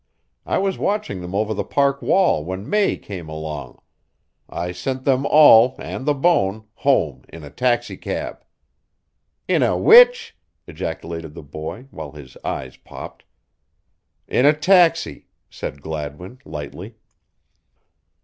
I 0.47 0.57
was 0.57 0.79
watching 0.79 1.21
them 1.21 1.35
over 1.35 1.53
the 1.53 1.63
park 1.63 2.01
wall 2.01 2.43
when 2.43 2.67
May 2.67 2.97
came 2.97 3.29
along. 3.29 3.79
I 4.49 4.71
sent 4.71 5.03
them 5.03 5.27
all, 5.27 5.75
and 5.77 6.07
the 6.07 6.15
bone, 6.15 6.65
home 6.73 7.23
in 7.29 7.43
a 7.43 7.51
taxicab." 7.51 8.43
"In 9.47 9.61
a 9.61 9.77
which?" 9.77 10.35
ejaculated 10.65 11.35
the 11.35 11.43
boy, 11.43 11.85
while 11.91 12.13
his 12.13 12.35
eyes 12.43 12.77
popped. 12.77 13.25
"In 14.27 14.47
a 14.47 14.53
taxi," 14.53 15.27
said 15.51 15.83
Gladwin, 15.83 16.39
lightly. 16.45 16.95